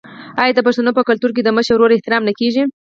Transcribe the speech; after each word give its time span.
آیا 0.41 0.53
د 0.55 0.59
پښتنو 0.67 0.91
په 0.97 1.01
کلتور 1.09 1.31
کې 1.35 1.41
د 1.43 1.49
مشر 1.57 1.73
ورور 1.75 1.91
احترام 1.93 2.23
نه 2.29 2.33
کیږي؟ 2.39 2.63